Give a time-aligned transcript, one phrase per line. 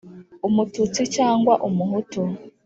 [0.47, 2.21] Umututsi cyangwa Umuhutu.